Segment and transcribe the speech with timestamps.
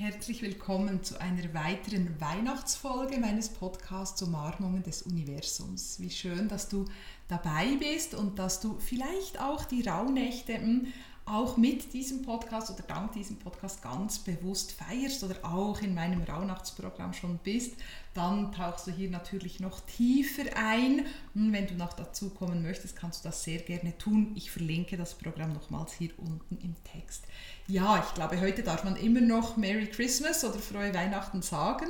[0.00, 5.98] Herzlich willkommen zu einer weiteren Weihnachtsfolge meines Podcasts Umarmungen des Universums.
[5.98, 6.84] Wie schön, dass du
[7.26, 10.86] dabei bist und dass du vielleicht auch die Rauhnächte hm,
[11.30, 16.22] auch mit diesem Podcast oder dank diesem Podcast ganz bewusst feierst oder auch in meinem
[16.22, 17.74] Rauhnachtsprogramm schon bist,
[18.14, 21.06] dann tauchst du hier natürlich noch tiefer ein.
[21.34, 24.32] Und wenn du noch dazu kommen möchtest, kannst du das sehr gerne tun.
[24.34, 27.24] Ich verlinke das Programm nochmals hier unten im Text.
[27.66, 31.86] Ja, ich glaube, heute darf man immer noch Merry Christmas oder frohe Weihnachten sagen.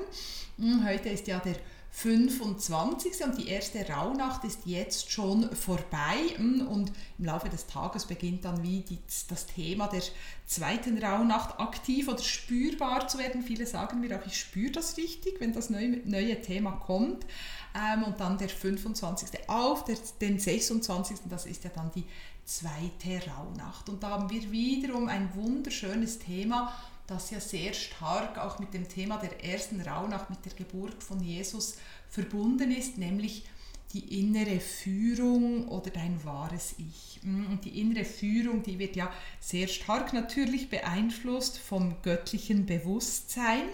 [0.59, 1.57] Hm, heute ist ja der
[1.99, 3.25] 25.
[3.25, 8.45] und die erste Rauhnacht ist jetzt schon vorbei hm, und im Laufe des Tages beginnt
[8.45, 10.03] dann wie die, das Thema der
[10.47, 13.43] zweiten Rauhnacht aktiv oder spürbar zu werden.
[13.43, 17.27] Viele sagen mir auch, ich spüre das richtig, wenn das neue, neue Thema kommt.
[17.75, 19.49] Ähm, und dann der 25.
[19.49, 21.19] auf der, den 26.
[21.29, 22.05] das ist ja dann die
[22.45, 23.89] zweite Rauhnacht.
[23.89, 26.73] Und da haben wir wiederum ein wunderschönes Thema
[27.09, 31.21] das ja sehr stark auch mit dem Thema der ersten Rauhnacht, mit der Geburt von
[31.21, 33.45] Jesus verbunden ist, nämlich
[33.95, 37.21] die innere Führung oder dein wahres Ich.
[37.25, 39.11] Und die innere Führung, die wird ja
[39.41, 43.65] sehr stark natürlich beeinflusst vom göttlichen Bewusstsein,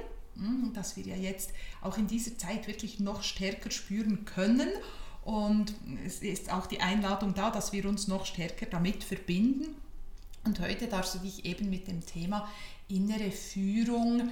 [0.72, 1.50] das wir ja jetzt
[1.82, 4.68] auch in dieser Zeit wirklich noch stärker spüren können.
[5.24, 5.74] Und
[6.06, 9.74] es ist auch die Einladung da, dass wir uns noch stärker damit verbinden.
[10.44, 12.48] Und heute darfst du dich eben mit dem Thema
[12.88, 14.30] innere Führung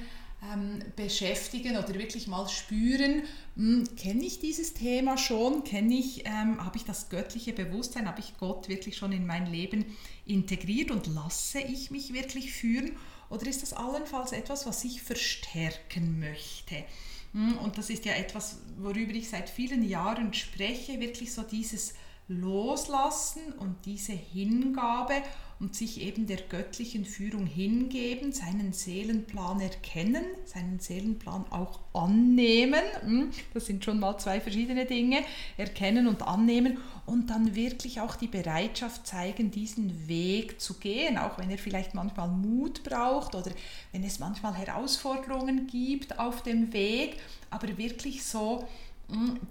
[0.52, 3.22] ähm, beschäftigen oder wirklich mal spüren,
[3.56, 8.20] hm, kenne ich dieses Thema schon, kenne ich, ähm, habe ich das göttliche Bewusstsein, habe
[8.20, 12.96] ich Gott wirklich schon in mein Leben integriert und lasse ich mich wirklich führen?
[13.30, 16.84] Oder ist das allenfalls etwas, was ich verstärken möchte?
[17.32, 21.94] Hm, und das ist ja etwas, worüber ich seit vielen Jahren spreche, wirklich so dieses
[22.40, 25.14] Loslassen und diese Hingabe
[25.62, 32.82] und sich eben der göttlichen Führung hingeben, seinen Seelenplan erkennen, seinen Seelenplan auch annehmen.
[33.02, 35.22] Hm, das sind schon mal zwei verschiedene Dinge,
[35.56, 41.38] erkennen und annehmen und dann wirklich auch die Bereitschaft zeigen, diesen Weg zu gehen, auch
[41.38, 43.52] wenn er vielleicht manchmal Mut braucht oder
[43.92, 47.18] wenn es manchmal Herausforderungen gibt auf dem Weg,
[47.50, 48.66] aber wirklich so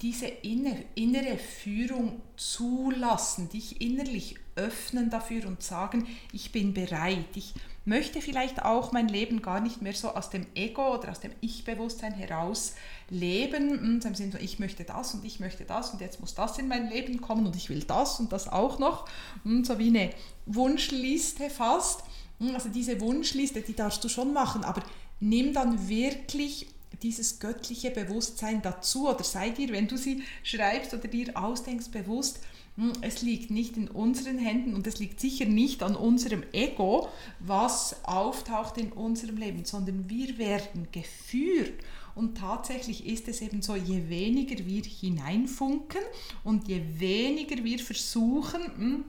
[0.01, 7.25] diese innere Führung zulassen, dich innerlich öffnen dafür und sagen, ich bin bereit.
[7.35, 7.53] Ich
[7.85, 11.31] möchte vielleicht auch mein Leben gar nicht mehr so aus dem Ego oder aus dem
[11.41, 12.75] Ich-Bewusstsein heraus
[13.09, 14.01] leben.
[14.03, 16.90] Im Sinne, ich möchte das und ich möchte das und jetzt muss das in mein
[16.90, 19.07] Leben kommen und ich will das und das auch noch.
[19.63, 20.09] So wie eine
[20.47, 22.03] Wunschliste fast.
[22.53, 24.81] Also diese Wunschliste, die darfst du schon machen, aber
[25.19, 26.67] nimm dann wirklich
[27.02, 32.40] dieses göttliche Bewusstsein dazu oder sei dir, wenn du sie schreibst oder dir ausdenkst, bewusst,
[32.75, 37.09] hm, es liegt nicht in unseren Händen und es liegt sicher nicht an unserem Ego,
[37.40, 41.74] was auftaucht in unserem Leben, sondern wir werden geführt.
[42.16, 46.02] Und tatsächlich ist es eben so, je weniger wir hineinfunken
[46.44, 49.06] und je weniger wir versuchen, hm,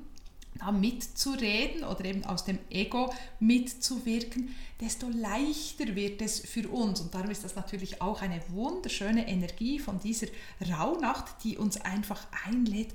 [0.62, 7.00] da mitzureden oder eben aus dem Ego mitzuwirken, desto leichter wird es für uns.
[7.00, 10.28] Und darum ist das natürlich auch eine wunderschöne Energie von dieser
[10.70, 12.92] Rauhnacht, die uns einfach einlädt,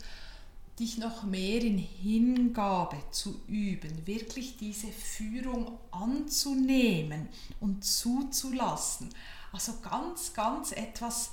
[0.79, 7.27] dich noch mehr in Hingabe zu üben, wirklich diese Führung anzunehmen
[7.59, 9.09] und zuzulassen.
[9.51, 11.31] Also ganz, ganz etwas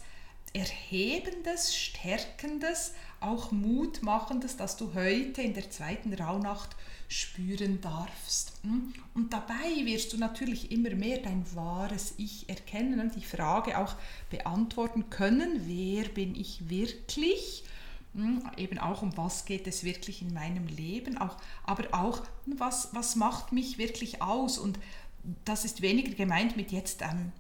[0.53, 2.93] Erhebendes, Stärkendes,
[3.25, 6.77] auch Mutmachendes, das du heute in der zweiten Rauhnacht
[7.09, 8.53] spüren darfst.
[8.63, 8.93] Hm?
[9.15, 13.95] Und dabei wirst du natürlich immer mehr dein wahres Ich erkennen und die Frage auch
[14.31, 17.65] beantworten können, wer bin ich wirklich?
[18.15, 22.91] Hm, eben auch um was geht es wirklich in meinem Leben, auch, aber auch was,
[22.93, 24.79] was macht mich wirklich aus und
[25.45, 27.33] das ist weniger gemeint mit jetzt ähm,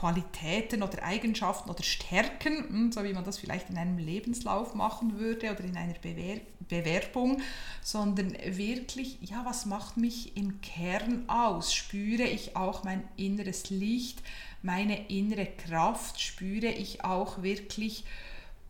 [0.00, 5.18] Qualitäten oder Eigenschaften oder Stärken, hm, so wie man das vielleicht in einem Lebenslauf machen
[5.18, 7.42] würde oder in einer Bewer Bewerbung,
[7.82, 11.74] sondern wirklich, ja, was macht mich im Kern aus?
[11.74, 14.22] Spüre ich auch mein inneres Licht,
[14.62, 18.04] meine innere Kraft, spüre ich auch wirklich,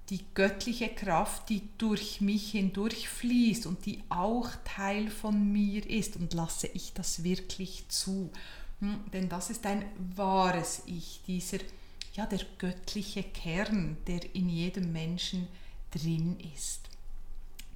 [0.09, 6.17] die göttliche Kraft, die durch mich hindurch fließt und die auch Teil von mir ist
[6.17, 8.31] und lasse ich das wirklich zu.
[8.81, 9.85] Hm, denn das ist ein
[10.17, 11.59] wahres Ich, dieser,
[12.15, 15.49] ja, der göttliche Kern, der in jedem Menschen
[15.91, 16.81] drin ist.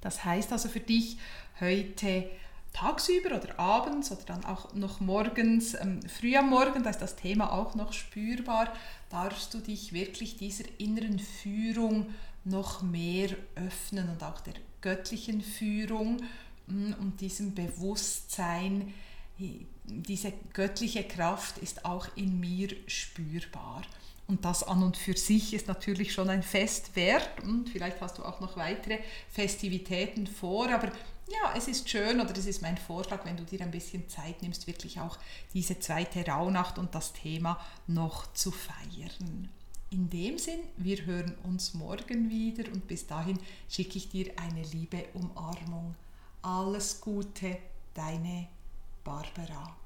[0.01, 1.17] Das heißt also für dich
[1.59, 2.29] heute
[2.73, 7.15] tagsüber oder abends oder dann auch noch morgens, ähm, früh am Morgen, da ist das
[7.15, 8.73] Thema auch noch spürbar,
[9.09, 12.07] darfst du dich wirklich dieser inneren Führung
[12.43, 16.17] noch mehr öffnen und auch der göttlichen Führung
[16.67, 18.93] mm, und diesem Bewusstsein,
[19.87, 23.83] diese göttliche Kraft ist auch in mir spürbar.
[24.27, 27.29] Und das an und für sich ist natürlich schon ein Fest wert.
[27.43, 28.99] Und vielleicht hast du auch noch weitere
[29.29, 30.91] Festivitäten vor, aber
[31.27, 34.41] ja, es ist schön oder es ist mein Vorschlag, wenn du dir ein bisschen Zeit
[34.41, 35.17] nimmst, wirklich auch
[35.53, 39.49] diese zweite Rauhnacht und das Thema noch zu feiern.
[39.89, 43.39] In dem Sinn, wir hören uns morgen wieder und bis dahin
[43.69, 45.95] schicke ich dir eine liebe Umarmung.
[46.41, 47.57] Alles Gute,
[47.93, 48.47] deine
[49.05, 49.84] Barbara.